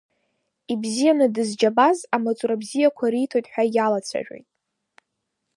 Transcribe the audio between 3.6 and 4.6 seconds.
иалацәажәоит.